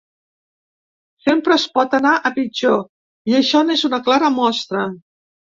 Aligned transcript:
Sempre 1.27 1.57
es 1.61 1.65
pot 1.75 1.93
anar 1.99 2.15
a 2.29 2.33
pitjor 2.39 2.81
i 3.33 3.39
això 3.43 3.63
n’és 3.69 3.87
una 3.91 4.03
clara 4.09 4.33
mostra. 4.43 4.89